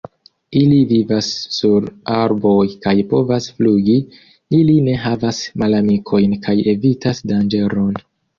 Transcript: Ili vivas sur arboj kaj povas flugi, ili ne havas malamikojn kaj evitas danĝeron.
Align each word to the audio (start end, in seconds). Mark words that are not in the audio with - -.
Ili 0.59 0.77
vivas 0.91 1.27
sur 1.57 1.85
arboj 2.13 2.65
kaj 2.85 2.93
povas 3.11 3.49
flugi, 3.59 3.99
ili 4.61 4.79
ne 4.89 4.97
havas 5.05 5.43
malamikojn 5.65 6.35
kaj 6.49 6.59
evitas 6.75 7.23
danĝeron. 7.35 7.95